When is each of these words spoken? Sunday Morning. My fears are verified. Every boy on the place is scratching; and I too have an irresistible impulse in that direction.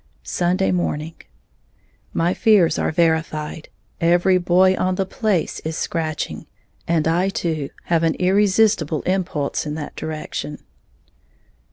Sunday 0.23 0.71
Morning. 0.71 1.13
My 2.11 2.33
fears 2.33 2.79
are 2.79 2.91
verified. 2.91 3.69
Every 3.99 4.39
boy 4.39 4.73
on 4.75 4.95
the 4.95 5.05
place 5.05 5.59
is 5.59 5.77
scratching; 5.77 6.47
and 6.87 7.07
I 7.07 7.29
too 7.29 7.69
have 7.83 8.01
an 8.01 8.15
irresistible 8.15 9.03
impulse 9.03 9.63
in 9.67 9.75
that 9.75 9.95
direction. 9.95 10.63